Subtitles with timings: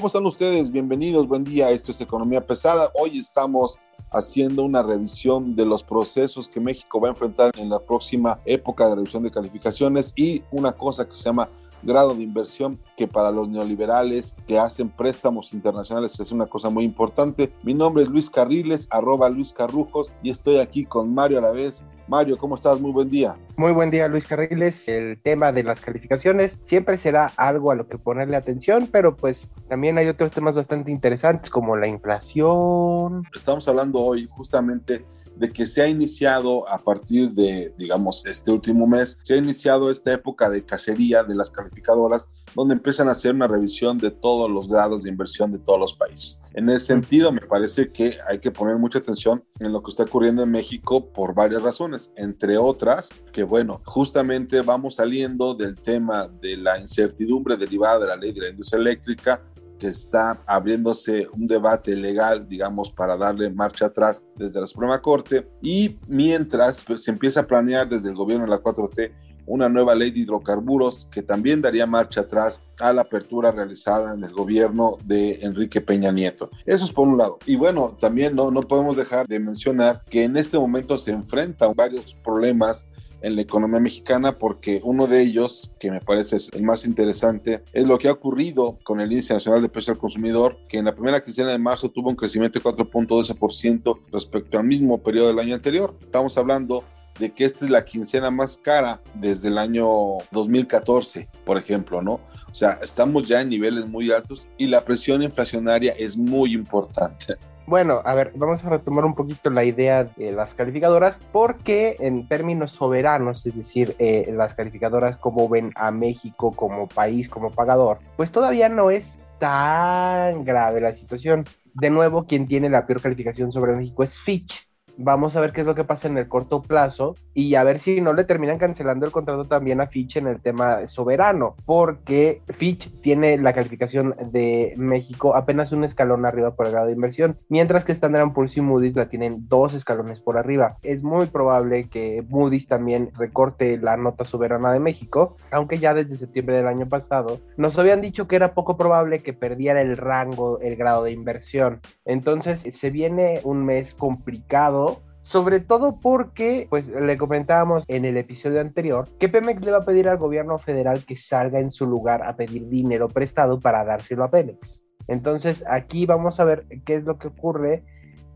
[0.00, 0.70] ¿Cómo están ustedes?
[0.70, 1.70] Bienvenidos, buen día.
[1.70, 2.88] Esto es Economía Pesada.
[2.94, 3.78] Hoy estamos
[4.10, 8.88] haciendo una revisión de los procesos que México va a enfrentar en la próxima época
[8.88, 11.50] de revisión de calificaciones y una cosa que se llama
[11.82, 16.84] grado de inversión que para los neoliberales que hacen préstamos internacionales es una cosa muy
[16.84, 17.52] importante.
[17.62, 21.52] Mi nombre es Luis Carriles, arroba Luis Carrujos y estoy aquí con Mario a la
[21.52, 21.84] vez.
[22.08, 22.80] Mario, ¿cómo estás?
[22.80, 23.36] Muy buen día.
[23.56, 24.88] Muy buen día, Luis Carriles.
[24.88, 29.48] El tema de las calificaciones siempre será algo a lo que ponerle atención, pero pues
[29.68, 33.22] también hay otros temas bastante interesantes como la inflación.
[33.32, 35.04] Estamos hablando hoy justamente
[35.40, 39.90] de que se ha iniciado a partir de, digamos, este último mes, se ha iniciado
[39.90, 44.50] esta época de cacería de las calificadoras, donde empiezan a hacer una revisión de todos
[44.50, 46.38] los grados de inversión de todos los países.
[46.52, 50.02] En ese sentido, me parece que hay que poner mucha atención en lo que está
[50.02, 56.28] ocurriendo en México por varias razones, entre otras, que bueno, justamente vamos saliendo del tema
[56.28, 59.42] de la incertidumbre derivada de la ley de la industria eléctrica,
[59.80, 65.48] que está abriéndose un debate legal, digamos, para darle marcha atrás desde la Suprema Corte
[65.62, 69.10] y mientras pues, se empieza a planear desde el gobierno de la 4T
[69.46, 74.22] una nueva ley de hidrocarburos que también daría marcha atrás a la apertura realizada en
[74.22, 76.50] el gobierno de Enrique Peña Nieto.
[76.66, 77.38] Eso es por un lado.
[77.46, 81.72] Y bueno, también no, no podemos dejar de mencionar que en este momento se enfrentan
[81.74, 82.90] varios problemas
[83.22, 87.86] en la economía mexicana porque uno de ellos, que me parece el más interesante, es
[87.86, 90.94] lo que ha ocurrido con el índice nacional de precios al consumidor, que en la
[90.94, 95.54] primera quincena de marzo tuvo un crecimiento de 4.12% respecto al mismo periodo del año
[95.54, 95.94] anterior.
[96.00, 96.84] Estamos hablando
[97.18, 99.86] de que esta es la quincena más cara desde el año
[100.32, 102.14] 2014, por ejemplo, ¿no?
[102.50, 107.36] O sea, estamos ya en niveles muy altos y la presión inflacionaria es muy importante.
[107.70, 112.26] Bueno, a ver, vamos a retomar un poquito la idea de las calificadoras, porque en
[112.26, 118.00] términos soberanos, es decir, eh, las calificadoras como ven a México como país, como pagador,
[118.16, 121.44] pues todavía no es tan grave la situación.
[121.74, 124.68] De nuevo, quien tiene la peor calificación sobre México es Fitch,
[125.02, 127.78] Vamos a ver qué es lo que pasa en el corto plazo y a ver
[127.78, 132.42] si no le terminan cancelando el contrato también a Fitch en el tema soberano, porque
[132.48, 137.38] Fitch tiene la calificación de México apenas un escalón arriba por el grado de inversión,
[137.48, 140.76] mientras que Standard Poor's y Moody's la tienen dos escalones por arriba.
[140.82, 146.16] Es muy probable que Moody's también recorte la nota soberana de México, aunque ya desde
[146.16, 150.60] septiembre del año pasado nos habían dicho que era poco probable que perdiera el rango,
[150.60, 151.80] el grado de inversión.
[152.04, 154.89] Entonces se viene un mes complicado
[155.22, 159.82] sobre todo porque, pues le comentábamos en el episodio anterior, que Pemex le va a
[159.82, 164.24] pedir al gobierno federal que salga en su lugar a pedir dinero prestado para dárselo
[164.24, 164.84] a Pemex.
[165.08, 167.84] Entonces aquí vamos a ver qué es lo que ocurre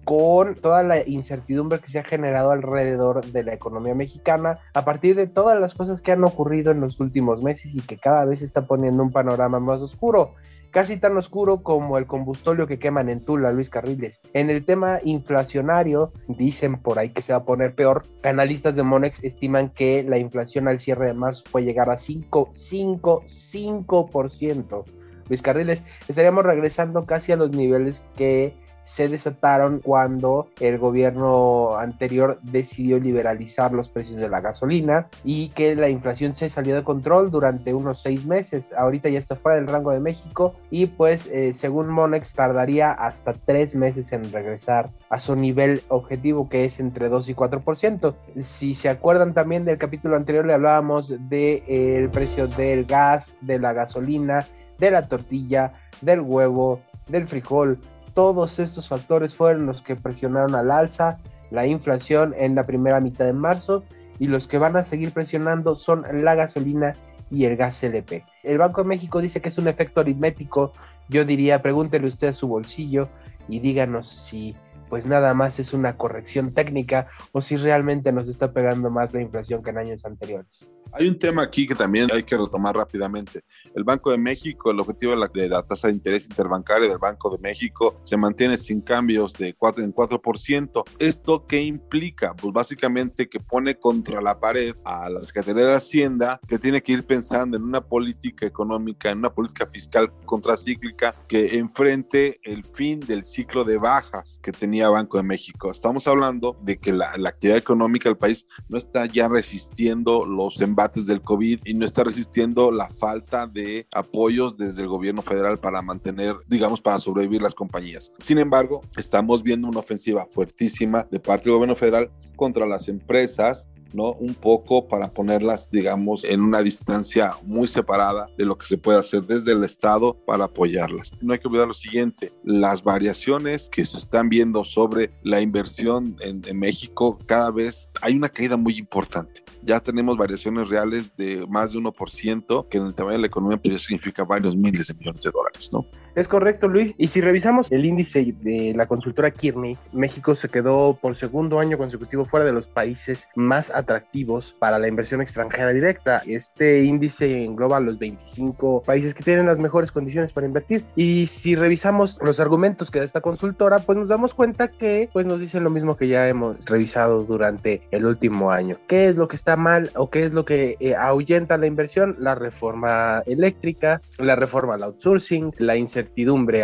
[0.04, 5.16] con toda la incertidumbre que se ha generado alrededor de la economía mexicana a partir
[5.16, 8.42] de todas las cosas que han ocurrido en los últimos meses y que cada vez
[8.42, 10.34] está poniendo un panorama más oscuro
[10.74, 14.20] casi tan oscuro como el combustóleo que queman en Tula, Luis Carriles.
[14.32, 18.02] En el tema inflacionario, dicen por ahí que se va a poner peor.
[18.24, 22.48] Analistas de Monex estiman que la inflación al cierre de marzo puede llegar a 5,
[22.52, 24.84] 5, 5%.
[25.28, 28.52] Luis Carriles, estaríamos regresando casi a los niveles que
[28.84, 35.74] se desataron cuando el gobierno anterior decidió liberalizar los precios de la gasolina y que
[35.74, 38.72] la inflación se salió de control durante unos seis meses.
[38.76, 43.32] Ahorita ya está fuera del rango de México y pues eh, según Monex tardaría hasta
[43.32, 48.14] tres meses en regresar a su nivel objetivo que es entre 2 y 4%.
[48.42, 53.34] Si se acuerdan también del capítulo anterior le hablábamos del de, eh, precio del gas,
[53.40, 54.46] de la gasolina,
[54.78, 55.72] de la tortilla,
[56.02, 57.78] del huevo, del frijol,
[58.14, 61.18] todos estos factores fueron los que presionaron al alza
[61.50, 63.84] la inflación en la primera mitad de marzo
[64.18, 66.94] y los que van a seguir presionando son la gasolina
[67.30, 68.24] y el gas LP.
[68.42, 70.72] El Banco de México dice que es un efecto aritmético.
[71.08, 73.08] Yo diría, pregúntele usted a su bolsillo
[73.48, 74.56] y díganos si
[74.88, 79.22] pues nada más es una corrección técnica o si realmente nos está pegando más la
[79.22, 80.70] inflación que en años anteriores.
[80.96, 83.42] Hay un tema aquí que también hay que retomar rápidamente.
[83.74, 86.98] El Banco de México, el objetivo de la, de la tasa de interés interbancaria del
[86.98, 90.84] Banco de México se mantiene sin cambios de 4 en 4%.
[91.00, 92.32] ¿Esto qué implica?
[92.34, 96.92] Pues básicamente que pone contra la pared a la Secretaría de Hacienda que tiene que
[96.92, 103.00] ir pensando en una política económica, en una política fiscal contracíclica que enfrente el fin
[103.00, 105.72] del ciclo de bajas que tenía Banco de México.
[105.72, 110.60] Estamos hablando de que la, la actividad económica del país no está ya resistiendo los
[110.60, 115.58] embates del COVID y no está resistiendo la falta de apoyos desde el gobierno federal
[115.58, 118.12] para mantener, digamos, para sobrevivir las compañías.
[118.18, 123.68] Sin embargo, estamos viendo una ofensiva fuertísima de parte del gobierno federal contra las empresas
[123.94, 124.12] ¿no?
[124.12, 128.98] Un poco para ponerlas, digamos, en una distancia muy separada de lo que se puede
[128.98, 131.12] hacer desde el Estado para apoyarlas.
[131.20, 136.16] No hay que olvidar lo siguiente, las variaciones que se están viendo sobre la inversión
[136.20, 141.46] en, en México, cada vez hay una caída muy importante ya tenemos variaciones reales de
[141.48, 144.94] más de 1%, que en el tamaño de la economía pues, significa varios miles de
[144.94, 145.86] millones de dólares, ¿no?
[146.14, 146.94] Es correcto, Luis.
[146.96, 151.76] Y si revisamos el índice de la consultora Kearney, México se quedó por segundo año
[151.76, 156.22] consecutivo fuera de los países más atractivos para la inversión extranjera directa.
[156.24, 160.84] Este índice engloba los 25 países que tienen las mejores condiciones para invertir.
[160.94, 165.26] Y si revisamos los argumentos que da esta consultora, pues nos damos cuenta que pues
[165.26, 168.76] nos dicen lo mismo que ya hemos revisado durante el último año.
[168.86, 172.14] ¿Qué es lo que está mal o qué es lo que eh, ahuyenta la inversión?
[172.20, 176.03] La reforma eléctrica, la reforma al outsourcing, la incertidumbre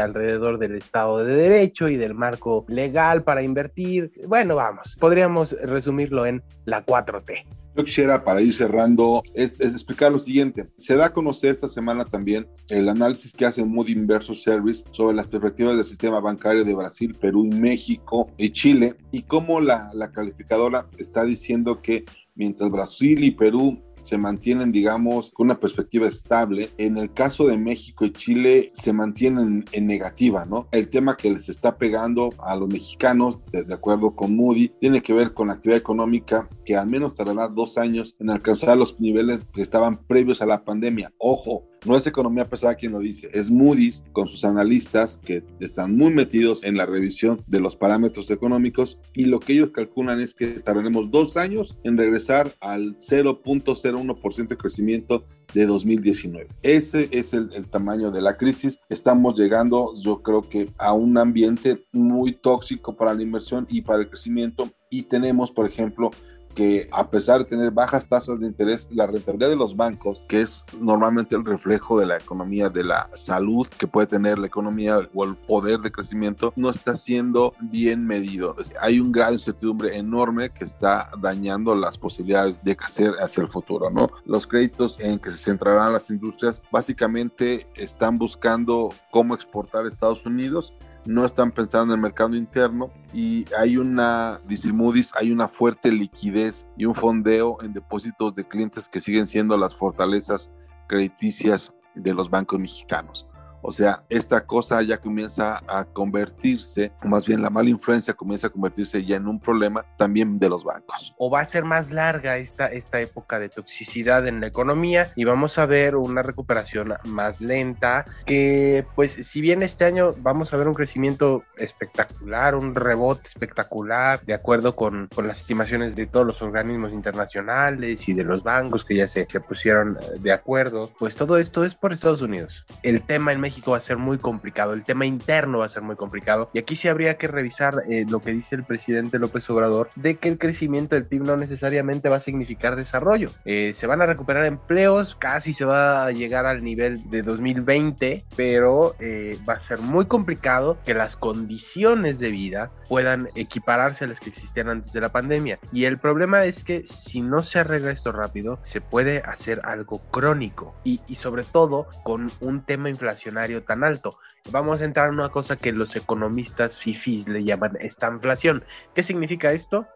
[0.00, 4.12] alrededor del Estado de Derecho y del marco legal para invertir.
[4.26, 7.44] Bueno, vamos, podríamos resumirlo en la 4T.
[7.76, 10.68] Yo quisiera, para ir cerrando, es, es, explicar lo siguiente.
[10.76, 15.14] Se da a conocer esta semana también el análisis que hace Moody Inverso Service sobre
[15.14, 20.10] las perspectivas del sistema bancario de Brasil, Perú, México y Chile y cómo la, la
[20.10, 22.04] calificadora está diciendo que
[22.40, 26.70] mientras Brasil y Perú se mantienen, digamos, con una perspectiva estable.
[26.78, 30.66] En el caso de México y Chile se mantienen en negativa, ¿no?
[30.72, 35.12] El tema que les está pegando a los mexicanos, de, acuerdo con Moody, tiene que
[35.12, 39.46] ver con la actividad económica que al menos tardará dos años en alcanzar los niveles
[39.52, 41.12] que estaban previos a la pandemia.
[41.18, 45.96] Ojo, no es economía pesada quien lo dice, es Moody's con sus analistas que están
[45.96, 50.34] muy metidos en la revisión de los parámetros económicos y lo que ellos calculan es
[50.34, 55.24] que tardaremos dos años en regresar al 0.01% de crecimiento
[55.54, 56.48] de 2019.
[56.62, 58.78] Ese es el, el, tamaño de la crisis.
[58.88, 64.00] Estamos llegando, yo creo que, a un ambiente muy tóxico para la inversión y para
[64.00, 64.70] el crecimiento.
[64.90, 66.10] Y tenemos, por ejemplo,
[66.54, 70.42] que a pesar de tener bajas tasas de interés, la rentabilidad de los bancos, que
[70.42, 75.08] es normalmente el reflejo de la economía, de la salud que puede tener la economía
[75.14, 78.56] o el poder de crecimiento, no está siendo bien medido.
[78.80, 83.48] Hay un grado de incertidumbre enorme que está dañando las posibilidades de crecer hacia el
[83.48, 84.10] futuro, ¿no?
[84.24, 90.24] Los créditos en que se centrarán las industrias básicamente están buscando cómo exportar a Estados
[90.26, 90.74] Unidos
[91.06, 95.90] no están pensando en el mercado interno y hay una, dice Moody's, hay una fuerte
[95.90, 100.50] liquidez y un fondeo en depósitos de clientes que siguen siendo las fortalezas
[100.88, 103.26] crediticias de los bancos mexicanos.
[103.62, 108.50] O sea, esta cosa ya comienza a convertirse, más bien la mala influencia comienza a
[108.50, 111.14] convertirse ya en un problema también de los bancos.
[111.18, 115.24] O va a ser más larga esta, esta época de toxicidad en la economía y
[115.24, 120.56] vamos a ver una recuperación más lenta que pues si bien este año vamos a
[120.56, 126.26] ver un crecimiento espectacular, un rebote espectacular, de acuerdo con, con las estimaciones de todos
[126.26, 131.16] los organismos internacionales y de los bancos que ya se, se pusieron de acuerdo, pues
[131.16, 132.64] todo esto es por Estados Unidos.
[132.82, 135.68] El tema en México México va a ser muy complicado, el tema interno va a
[135.68, 136.50] ser muy complicado.
[136.54, 140.18] Y aquí sí habría que revisar eh, lo que dice el presidente López Obrador, de
[140.18, 143.30] que el crecimiento del PIB no necesariamente va a significar desarrollo.
[143.44, 148.24] Eh, se van a recuperar empleos, casi se va a llegar al nivel de 2020,
[148.36, 154.08] pero eh, va a ser muy complicado que las condiciones de vida puedan equipararse a
[154.08, 155.58] las que existían antes de la pandemia.
[155.72, 159.98] Y el problema es que si no se arregla esto rápido, se puede hacer algo
[160.12, 164.10] crónico y, y sobre todo con un tema inflacionario tan alto.
[164.50, 168.64] Vamos a entrar en una cosa que los economistas FIFIs le llaman estanflación.
[168.94, 169.86] ¿Qué significa esto?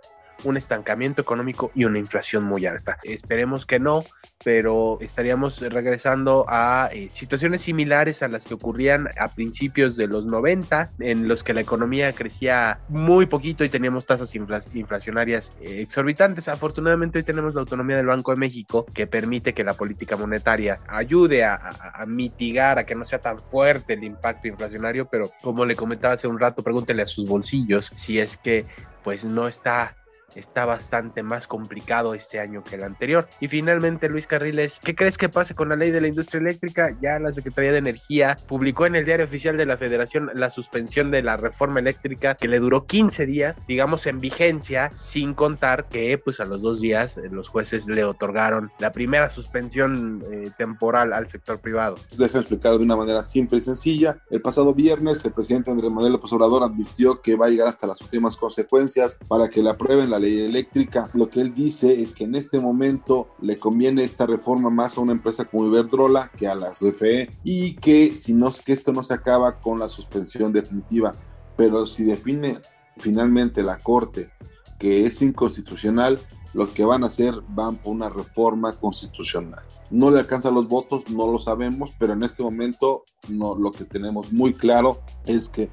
[0.44, 2.98] Un estancamiento económico y una inflación muy alta.
[3.04, 4.04] Esperemos que no,
[4.44, 10.26] pero estaríamos regresando a eh, situaciones similares a las que ocurrían a principios de los
[10.26, 15.82] 90, en los que la economía crecía muy poquito y teníamos tasas infla inflacionarias eh,
[15.82, 16.48] exorbitantes.
[16.48, 20.80] Afortunadamente hoy tenemos la autonomía del Banco de México que permite que la política monetaria
[20.88, 25.24] ayude a, a, a mitigar, a que no sea tan fuerte el impacto inflacionario, pero
[25.42, 28.66] como le comentaba hace un rato, pregúntele a sus bolsillos si es que
[29.02, 29.96] pues no está
[30.36, 33.28] está bastante más complicado este año que el anterior.
[33.40, 36.96] Y finalmente, Luis Carriles, ¿qué crees que pase con la ley de la industria eléctrica?
[37.00, 41.10] Ya la Secretaría de Energía publicó en el diario oficial de la Federación la suspensión
[41.10, 46.18] de la reforma eléctrica que le duró 15 días, digamos, en vigencia, sin contar que
[46.18, 51.12] pues a los dos días eh, los jueces le otorgaron la primera suspensión eh, temporal
[51.12, 51.96] al sector privado.
[52.16, 54.18] Deja explicar de una manera simple y sencilla.
[54.30, 57.86] El pasado viernes el presidente Andrés Manuel López Obrador advirtió que va a llegar hasta
[57.86, 61.10] las últimas consecuencias para que le aprueben la ley eléctrica.
[61.14, 65.00] Lo que él dice es que en este momento le conviene esta reforma más a
[65.00, 69.02] una empresa como Iberdrola que a la CFE y que si no que esto no
[69.02, 71.12] se acaba con la suspensión definitiva,
[71.56, 72.56] pero si define
[72.96, 74.30] finalmente la Corte
[74.78, 76.20] que es inconstitucional,
[76.52, 79.62] lo que van a hacer van por una reforma constitucional.
[79.90, 83.84] No le alcanzan los votos, no lo sabemos, pero en este momento no, lo que
[83.84, 85.70] tenemos muy claro es que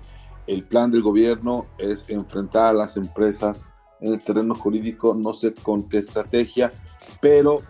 [0.48, 3.64] el plan del gobierno es enfrentar a las empresas
[4.02, 6.72] en el terreno jurídico, no sé con qué estrategia,
[7.22, 7.62] pero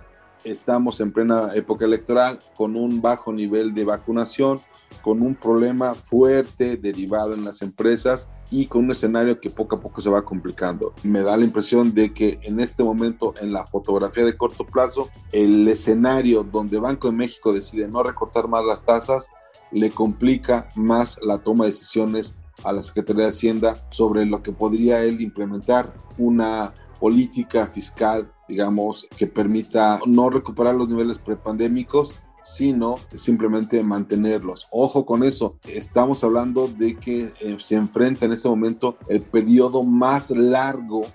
[0.43, 4.59] estamos en plena época electoral con un bajo nivel de vacunación,
[5.01, 9.79] con un problema fuerte derivado en las empresas y con un escenario que poco a
[9.79, 10.93] poco se va complicando.
[11.03, 15.09] Me da la impresión de que en este momento en la fotografía de corto plazo,
[15.31, 19.29] el escenario donde Banco de México decide no recortar más las tasas
[19.71, 24.51] le complica más la toma de decisiones a la Secretaría de Hacienda sobre lo que
[24.51, 32.97] podría él implementar una política fiscal, digamos, que permita no recuperar los niveles prepandémicos, sino
[33.15, 34.67] simplemente mantenerlos.
[34.71, 39.83] Ojo con eso, estamos hablando de que eh, se enfrenta en este momento el periodo
[39.83, 41.05] más largo,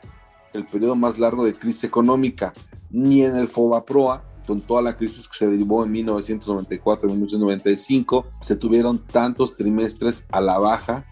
[0.53, 2.53] el periodo más largo de crisis económica.
[2.91, 8.99] Ni en el FOBAPROA, con toda la crisis que se derivó en 1994-1995, se tuvieron
[8.99, 11.05] tantos trimestres a la baja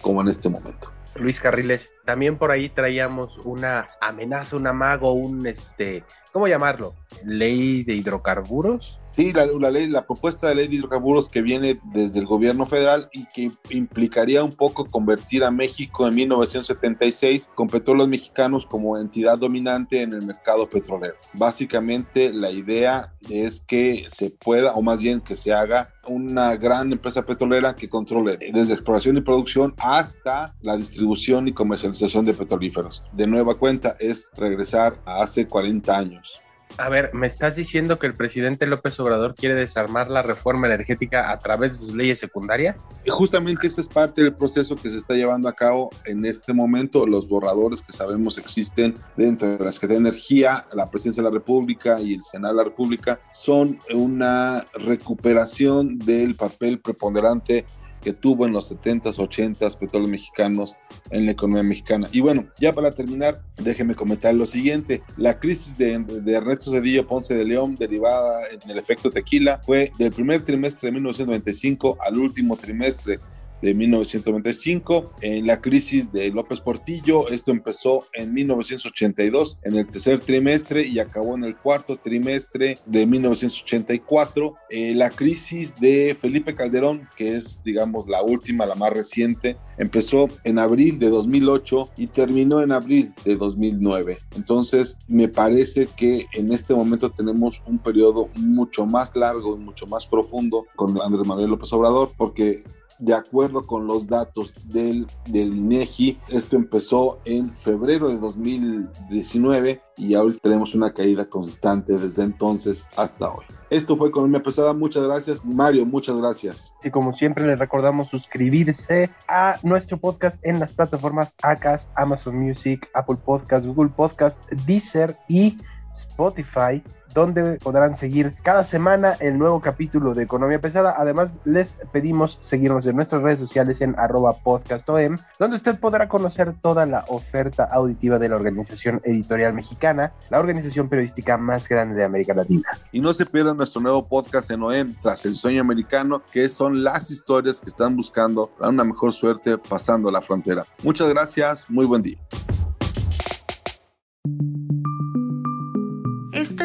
[0.00, 0.92] como en este momento.
[1.16, 6.94] Luis Carriles, también por ahí traíamos una amenaza, un amago, un este, ¿cómo llamarlo?
[7.24, 9.00] Ley de hidrocarburos.
[9.10, 13.08] Sí, la, ley, la propuesta de ley de hidrocarburos que viene desde el gobierno federal
[13.12, 19.38] y que implicaría un poco convertir a México en 1976 con petróleos mexicanos como entidad
[19.38, 21.16] dominante en el mercado petrolero.
[21.34, 26.92] Básicamente la idea es que se pueda, o más bien que se haga una gran
[26.92, 33.02] empresa petrolera que controle desde exploración y producción hasta la distribución y comercialización de petrolíferos.
[33.12, 36.40] De nueva cuenta es regresar a hace 40 años.
[36.76, 41.30] A ver, ¿me estás diciendo que el presidente López Obrador quiere desarmar la reforma energética
[41.30, 42.88] a través de sus leyes secundarias?
[43.08, 47.06] Justamente ese es parte del proceso que se está llevando a cabo en este momento.
[47.06, 51.34] Los borradores que sabemos existen dentro de la Secretaría de Energía, la Presidencia de la
[51.34, 57.64] República y el Senado de la República son una recuperación del papel preponderante
[58.02, 60.76] que tuvo en los 70s, 80s petróleos mexicanos
[61.10, 62.08] en la economía mexicana.
[62.12, 65.02] Y bueno, ya para terminar, déjeme comentar lo siguiente.
[65.16, 69.92] La crisis de, de Ernesto Cedillo Ponce de León, derivada en el efecto tequila, fue
[69.98, 73.18] del primer trimestre de 1995 al último trimestre
[73.62, 80.20] de 1995, en la crisis de López Portillo, esto empezó en 1982, en el tercer
[80.20, 87.08] trimestre y acabó en el cuarto trimestre de 1984, eh, la crisis de Felipe Calderón,
[87.16, 92.62] que es digamos la última, la más reciente, empezó en abril de 2008 y terminó
[92.62, 94.18] en abril de 2009.
[94.36, 100.06] Entonces, me parece que en este momento tenemos un periodo mucho más largo mucho más
[100.06, 102.64] profundo con Andrés Manuel López Obrador, porque
[102.98, 110.14] de acuerdo con los datos del, del INEGI, esto empezó en febrero de 2019 y
[110.14, 113.44] ahora tenemos una caída constante desde entonces hasta hoy.
[113.70, 114.72] Esto fue Economía Pesada.
[114.72, 115.44] Muchas gracias.
[115.44, 116.72] Mario, muchas gracias.
[116.82, 122.88] Y como siempre, les recordamos suscribirse a nuestro podcast en las plataformas Acast, Amazon Music,
[122.94, 125.56] Apple Podcast, Google Podcast, Deezer y
[125.98, 126.82] Spotify
[127.14, 130.94] donde podrán seguir cada semana el nuevo capítulo de Economía Pesada.
[130.96, 136.54] Además, les pedimos seguirnos en nuestras redes sociales en arroba podcastom, donde usted podrá conocer
[136.60, 142.04] toda la oferta auditiva de la Organización Editorial Mexicana, la organización periodística más grande de
[142.04, 142.68] América Latina.
[142.92, 146.84] Y no se pierdan nuestro nuevo podcast en OEM, Tras el Sueño Americano, que son
[146.84, 150.64] las historias que están buscando una mejor suerte pasando la frontera.
[150.82, 152.18] Muchas gracias, muy buen día.